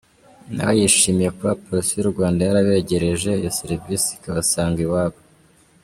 [0.55, 5.19] Nawe yishimiye kuba Polisi y’u Rwanda yarabegereje iyo serivisi ikabasanga iwabo.